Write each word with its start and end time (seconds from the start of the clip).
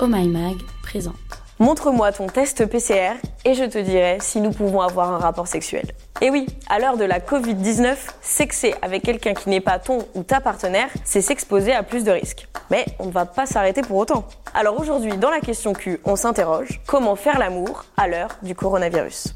Oh 0.00 0.06
My 0.06 0.28
Mag 0.28 0.58
présente. 0.80 1.16
Montre-moi 1.58 2.12
ton 2.12 2.28
test 2.28 2.64
PCR 2.66 3.14
et 3.44 3.54
je 3.54 3.64
te 3.64 3.78
dirai 3.78 4.18
si 4.20 4.40
nous 4.40 4.52
pouvons 4.52 4.80
avoir 4.80 5.12
un 5.12 5.18
rapport 5.18 5.48
sexuel. 5.48 5.90
Et 6.20 6.30
oui, 6.30 6.46
à 6.68 6.78
l'heure 6.78 6.96
de 6.96 7.02
la 7.02 7.18
Covid-19, 7.18 7.96
sexer 8.20 8.76
avec 8.80 9.02
quelqu'un 9.02 9.34
qui 9.34 9.48
n'est 9.48 9.60
pas 9.60 9.80
ton 9.80 9.98
ou 10.14 10.22
ta 10.22 10.40
partenaire, 10.40 10.88
c'est 11.02 11.20
s'exposer 11.20 11.72
à 11.72 11.82
plus 11.82 12.04
de 12.04 12.12
risques. 12.12 12.46
Mais 12.70 12.86
on 13.00 13.06
ne 13.06 13.10
va 13.10 13.26
pas 13.26 13.46
s'arrêter 13.46 13.82
pour 13.82 13.96
autant. 13.96 14.24
Alors 14.54 14.78
aujourd'hui, 14.78 15.16
dans 15.16 15.30
la 15.30 15.40
question 15.40 15.72
Q, 15.72 15.98
on 16.04 16.14
s'interroge 16.14 16.80
comment 16.86 17.16
faire 17.16 17.40
l'amour 17.40 17.84
à 17.96 18.06
l'heure 18.06 18.38
du 18.42 18.54
coronavirus? 18.54 19.34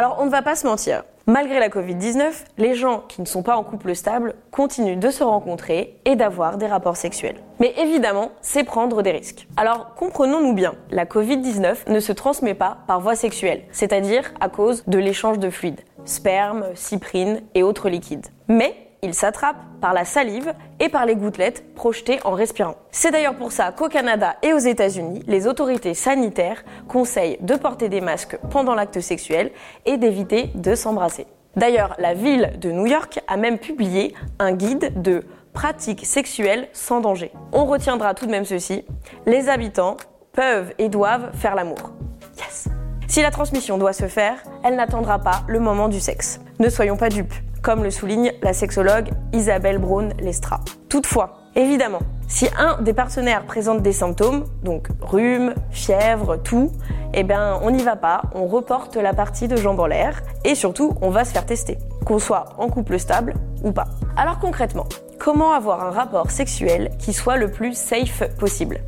Alors 0.00 0.16
on 0.18 0.24
ne 0.24 0.30
va 0.30 0.40
pas 0.40 0.56
se 0.56 0.66
mentir, 0.66 1.04
malgré 1.26 1.60
la 1.60 1.68
Covid-19, 1.68 2.32
les 2.56 2.74
gens 2.74 3.02
qui 3.06 3.20
ne 3.20 3.26
sont 3.26 3.42
pas 3.42 3.56
en 3.56 3.62
couple 3.62 3.94
stable 3.94 4.34
continuent 4.50 4.98
de 4.98 5.10
se 5.10 5.22
rencontrer 5.22 6.00
et 6.06 6.16
d'avoir 6.16 6.56
des 6.56 6.66
rapports 6.66 6.96
sexuels. 6.96 7.36
Mais 7.58 7.74
évidemment, 7.76 8.30
c'est 8.40 8.64
prendre 8.64 9.02
des 9.02 9.10
risques. 9.10 9.46
Alors 9.58 9.94
comprenons-nous 9.96 10.54
bien, 10.54 10.72
la 10.90 11.04
Covid-19 11.04 11.90
ne 11.92 12.00
se 12.00 12.12
transmet 12.12 12.54
pas 12.54 12.78
par 12.86 13.02
voie 13.02 13.14
sexuelle, 13.14 13.64
c'est-à-dire 13.72 14.32
à 14.40 14.48
cause 14.48 14.84
de 14.86 14.96
l'échange 14.96 15.38
de 15.38 15.50
fluides, 15.50 15.82
sperme, 16.06 16.64
cyprine 16.74 17.42
et 17.54 17.62
autres 17.62 17.90
liquides. 17.90 18.28
Mais 18.48 18.89
il 19.02 19.14
s'attrape 19.14 19.56
par 19.80 19.94
la 19.94 20.04
salive 20.04 20.52
et 20.78 20.88
par 20.88 21.06
les 21.06 21.16
gouttelettes 21.16 21.74
projetées 21.74 22.20
en 22.24 22.32
respirant. 22.32 22.76
C'est 22.90 23.10
d'ailleurs 23.10 23.36
pour 23.36 23.52
ça 23.52 23.72
qu'au 23.72 23.88
Canada 23.88 24.36
et 24.42 24.52
aux 24.52 24.58
États-Unis, 24.58 25.22
les 25.26 25.46
autorités 25.46 25.94
sanitaires 25.94 26.64
conseillent 26.88 27.38
de 27.40 27.54
porter 27.54 27.88
des 27.88 28.00
masques 28.00 28.38
pendant 28.50 28.74
l'acte 28.74 29.00
sexuel 29.00 29.50
et 29.86 29.96
d'éviter 29.96 30.50
de 30.54 30.74
s'embrasser. 30.74 31.26
D'ailleurs, 31.56 31.96
la 31.98 32.14
ville 32.14 32.52
de 32.60 32.70
New 32.70 32.86
York 32.86 33.20
a 33.26 33.36
même 33.36 33.58
publié 33.58 34.14
un 34.38 34.52
guide 34.52 35.02
de 35.02 35.24
pratiques 35.52 36.06
sexuelles 36.06 36.68
sans 36.72 37.00
danger. 37.00 37.32
On 37.52 37.64
retiendra 37.64 38.14
tout 38.14 38.26
de 38.26 38.30
même 38.30 38.44
ceci, 38.44 38.84
les 39.26 39.48
habitants 39.48 39.96
peuvent 40.32 40.72
et 40.78 40.88
doivent 40.88 41.30
faire 41.34 41.56
l'amour. 41.56 41.92
Yes 42.38 42.68
Si 43.08 43.20
la 43.20 43.32
transmission 43.32 43.78
doit 43.78 43.92
se 43.92 44.06
faire, 44.06 44.36
elle 44.62 44.76
n'attendra 44.76 45.18
pas 45.18 45.42
le 45.48 45.58
moment 45.58 45.88
du 45.88 45.98
sexe. 45.98 46.40
Ne 46.60 46.68
soyons 46.68 46.96
pas 46.96 47.08
dupes 47.08 47.34
comme 47.62 47.82
le 47.82 47.90
souligne 47.90 48.32
la 48.42 48.52
sexologue 48.52 49.10
Isabelle 49.32 49.78
Braun-Lestra. 49.78 50.60
Toutefois, 50.88 51.38
évidemment, 51.54 52.00
si 52.28 52.48
un 52.58 52.80
des 52.80 52.92
partenaires 52.92 53.44
présente 53.44 53.82
des 53.82 53.92
symptômes, 53.92 54.44
donc 54.62 54.88
rhume, 55.00 55.54
fièvre, 55.70 56.36
tout, 56.36 56.70
eh 57.12 57.22
bien 57.22 57.58
on 57.62 57.70
n'y 57.70 57.82
va 57.82 57.96
pas, 57.96 58.22
on 58.34 58.46
reporte 58.46 58.96
la 58.96 59.12
partie 59.12 59.48
de 59.48 59.56
jambes 59.56 59.80
en 59.80 59.86
l'air 59.86 60.22
et 60.44 60.54
surtout 60.54 60.94
on 61.02 61.10
va 61.10 61.24
se 61.24 61.32
faire 61.32 61.46
tester, 61.46 61.78
qu'on 62.04 62.18
soit 62.18 62.46
en 62.58 62.68
couple 62.68 62.98
stable 62.98 63.34
ou 63.62 63.72
pas. 63.72 63.86
Alors 64.16 64.38
concrètement, 64.38 64.86
comment 65.18 65.52
avoir 65.52 65.84
un 65.84 65.90
rapport 65.90 66.30
sexuel 66.30 66.90
qui 66.98 67.12
soit 67.12 67.36
le 67.36 67.50
plus 67.50 67.76
safe 67.76 68.22
possible? 68.38 68.80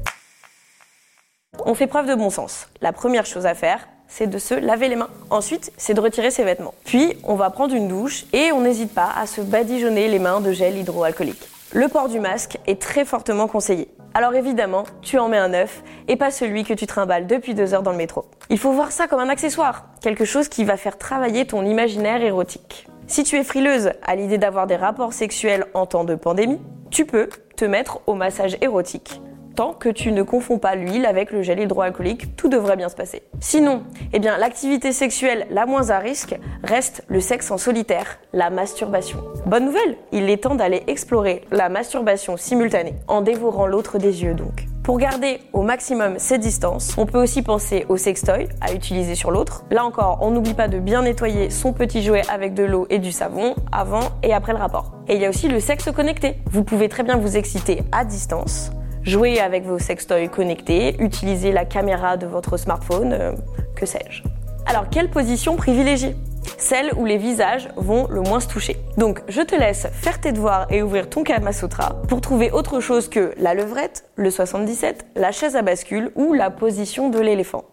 On 1.66 1.74
fait 1.74 1.86
preuve 1.86 2.06
de 2.06 2.14
bon 2.14 2.30
sens. 2.30 2.68
La 2.80 2.92
première 2.92 3.26
chose 3.26 3.44
à 3.44 3.54
faire, 3.54 3.86
c'est 4.12 4.26
de 4.26 4.38
se 4.38 4.52
laver 4.52 4.88
les 4.88 4.96
mains. 4.96 5.08
Ensuite, 5.30 5.72
c'est 5.78 5.94
de 5.94 6.00
retirer 6.00 6.30
ses 6.30 6.44
vêtements. 6.44 6.74
Puis, 6.84 7.16
on 7.24 7.34
va 7.34 7.48
prendre 7.48 7.74
une 7.74 7.88
douche 7.88 8.26
et 8.34 8.52
on 8.52 8.60
n'hésite 8.60 8.94
pas 8.94 9.08
à 9.16 9.26
se 9.26 9.40
badigeonner 9.40 10.08
les 10.08 10.18
mains 10.18 10.42
de 10.42 10.52
gel 10.52 10.76
hydroalcoolique. 10.76 11.48
Le 11.72 11.88
port 11.88 12.10
du 12.10 12.20
masque 12.20 12.58
est 12.66 12.80
très 12.80 13.06
fortement 13.06 13.48
conseillé. 13.48 13.88
Alors 14.12 14.34
évidemment, 14.34 14.84
tu 15.00 15.18
en 15.18 15.28
mets 15.28 15.38
un 15.38 15.48
neuf 15.48 15.82
et 16.06 16.16
pas 16.16 16.30
celui 16.30 16.64
que 16.64 16.74
tu 16.74 16.86
trimbales 16.86 17.26
depuis 17.26 17.54
deux 17.54 17.72
heures 17.72 17.82
dans 17.82 17.92
le 17.92 17.96
métro. 17.96 18.26
Il 18.50 18.58
faut 18.58 18.72
voir 18.72 18.92
ça 18.92 19.06
comme 19.06 19.20
un 19.20 19.30
accessoire, 19.30 19.86
quelque 20.02 20.26
chose 20.26 20.50
qui 20.50 20.64
va 20.64 20.76
faire 20.76 20.98
travailler 20.98 21.46
ton 21.46 21.64
imaginaire 21.64 22.20
érotique. 22.20 22.86
Si 23.06 23.24
tu 23.24 23.36
es 23.36 23.44
frileuse 23.44 23.92
à 24.02 24.14
l'idée 24.14 24.36
d'avoir 24.36 24.66
des 24.66 24.76
rapports 24.76 25.14
sexuels 25.14 25.64
en 25.72 25.86
temps 25.86 26.04
de 26.04 26.14
pandémie, 26.14 26.60
tu 26.90 27.06
peux 27.06 27.30
te 27.56 27.64
mettre 27.64 28.00
au 28.06 28.14
massage 28.14 28.58
érotique 28.60 29.22
Tant 29.54 29.74
que 29.74 29.90
tu 29.90 30.12
ne 30.12 30.22
confonds 30.22 30.58
pas 30.58 30.74
l'huile 30.74 31.04
avec 31.04 31.30
le 31.30 31.42
gel 31.42 31.60
hydroalcoolique, 31.60 32.36
tout 32.36 32.48
devrait 32.48 32.76
bien 32.76 32.88
se 32.88 32.96
passer. 32.96 33.22
Sinon, 33.40 33.82
eh 34.14 34.18
bien, 34.18 34.38
l'activité 34.38 34.92
sexuelle 34.92 35.46
la 35.50 35.66
moins 35.66 35.90
à 35.90 35.98
risque 35.98 36.38
reste 36.64 37.04
le 37.08 37.20
sexe 37.20 37.50
en 37.50 37.58
solitaire, 37.58 38.18
la 38.32 38.48
masturbation. 38.48 39.18
Bonne 39.44 39.66
nouvelle, 39.66 39.96
il 40.10 40.30
est 40.30 40.44
temps 40.44 40.54
d'aller 40.54 40.82
explorer 40.86 41.44
la 41.50 41.68
masturbation 41.68 42.38
simultanée, 42.38 42.94
en 43.08 43.20
dévorant 43.20 43.66
l'autre 43.66 43.98
des 43.98 44.22
yeux 44.22 44.34
donc. 44.34 44.66
Pour 44.82 44.98
garder 44.98 45.38
au 45.52 45.62
maximum 45.62 46.18
ces 46.18 46.38
distances, 46.38 46.96
on 46.96 47.06
peut 47.06 47.22
aussi 47.22 47.42
penser 47.42 47.84
au 47.88 47.96
sextoy 47.96 48.48
à 48.60 48.72
utiliser 48.72 49.14
sur 49.14 49.30
l'autre. 49.30 49.64
Là 49.70 49.84
encore, 49.84 50.18
on 50.22 50.30
n'oublie 50.30 50.54
pas 50.54 50.66
de 50.66 50.78
bien 50.78 51.02
nettoyer 51.02 51.50
son 51.50 51.72
petit 51.72 52.02
jouet 52.02 52.22
avec 52.28 52.54
de 52.54 52.64
l'eau 52.64 52.86
et 52.90 52.98
du 52.98 53.12
savon 53.12 53.54
avant 53.70 54.08
et 54.22 54.32
après 54.32 54.52
le 54.52 54.58
rapport. 54.58 54.92
Et 55.08 55.14
il 55.14 55.20
y 55.20 55.26
a 55.26 55.28
aussi 55.28 55.46
le 55.46 55.60
sexe 55.60 55.90
connecté. 55.92 56.38
Vous 56.50 56.64
pouvez 56.64 56.88
très 56.88 57.04
bien 57.04 57.16
vous 57.16 57.36
exciter 57.36 57.82
à 57.92 58.04
distance 58.04 58.72
Jouez 59.04 59.40
avec 59.40 59.64
vos 59.64 59.80
sextoys 59.80 60.28
connectés, 60.28 60.94
utilisez 61.00 61.50
la 61.50 61.64
caméra 61.64 62.16
de 62.16 62.26
votre 62.26 62.56
smartphone, 62.56 63.12
euh, 63.12 63.32
que 63.74 63.84
sais-je. 63.84 64.22
Alors, 64.64 64.88
quelle 64.90 65.10
position 65.10 65.56
privilégier? 65.56 66.14
Celle 66.56 66.92
où 66.96 67.04
les 67.04 67.18
visages 67.18 67.68
vont 67.76 68.06
le 68.08 68.20
moins 68.20 68.38
se 68.38 68.46
toucher. 68.46 68.76
Donc, 68.96 69.20
je 69.26 69.42
te 69.42 69.56
laisse 69.56 69.88
faire 69.92 70.20
tes 70.20 70.30
devoirs 70.30 70.68
et 70.70 70.82
ouvrir 70.82 71.10
ton 71.10 71.24
Kama 71.24 71.52
Sutra 71.52 72.00
pour 72.06 72.20
trouver 72.20 72.52
autre 72.52 72.78
chose 72.78 73.08
que 73.08 73.34
la 73.38 73.54
levrette, 73.54 74.04
le 74.14 74.30
77, 74.30 75.04
la 75.16 75.32
chaise 75.32 75.56
à 75.56 75.62
bascule 75.62 76.12
ou 76.14 76.32
la 76.32 76.50
position 76.50 77.10
de 77.10 77.18
l'éléphant. 77.18 77.64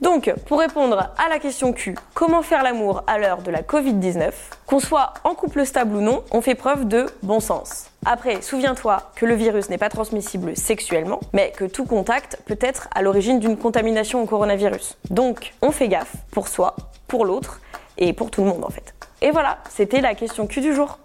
Donc, 0.00 0.32
pour 0.46 0.60
répondre 0.60 1.10
à 1.18 1.28
la 1.28 1.40
question 1.40 1.72
Q, 1.72 1.96
comment 2.14 2.42
faire 2.42 2.62
l'amour 2.62 3.02
à 3.08 3.18
l'heure 3.18 3.42
de 3.42 3.50
la 3.50 3.62
Covid-19 3.62 4.30
Qu'on 4.66 4.78
soit 4.78 5.14
en 5.24 5.34
couple 5.34 5.66
stable 5.66 5.96
ou 5.96 6.00
non, 6.00 6.22
on 6.30 6.40
fait 6.40 6.54
preuve 6.54 6.86
de 6.86 7.06
bon 7.24 7.40
sens. 7.40 7.90
Après, 8.06 8.40
souviens-toi 8.40 9.10
que 9.16 9.26
le 9.26 9.34
virus 9.34 9.70
n'est 9.70 9.78
pas 9.78 9.88
transmissible 9.88 10.56
sexuellement, 10.56 11.18
mais 11.32 11.50
que 11.50 11.64
tout 11.64 11.84
contact 11.84 12.38
peut 12.46 12.58
être 12.60 12.88
à 12.94 13.02
l'origine 13.02 13.40
d'une 13.40 13.56
contamination 13.56 14.22
au 14.22 14.26
coronavirus. 14.26 14.96
Donc, 15.10 15.52
on 15.62 15.72
fait 15.72 15.88
gaffe 15.88 16.14
pour 16.30 16.46
soi, 16.46 16.76
pour 17.08 17.24
l'autre 17.24 17.60
et 17.96 18.12
pour 18.12 18.30
tout 18.30 18.42
le 18.42 18.50
monde 18.50 18.64
en 18.64 18.70
fait. 18.70 18.94
Et 19.20 19.32
voilà, 19.32 19.58
c'était 19.68 20.00
la 20.00 20.14
question 20.14 20.46
Q 20.46 20.60
du 20.60 20.74
jour. 20.74 21.00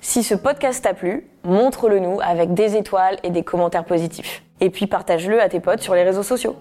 Si 0.00 0.22
ce 0.22 0.34
podcast 0.34 0.82
t'a 0.82 0.94
plu, 0.94 1.28
montre-le 1.44 1.98
nous 1.98 2.20
avec 2.22 2.54
des 2.54 2.76
étoiles 2.76 3.18
et 3.22 3.30
des 3.30 3.42
commentaires 3.42 3.84
positifs. 3.84 4.42
Et 4.60 4.70
puis 4.70 4.86
partage-le 4.86 5.42
à 5.42 5.50
tes 5.50 5.60
potes 5.60 5.82
sur 5.82 5.94
les 5.94 6.04
réseaux 6.04 6.22
sociaux. 6.22 6.56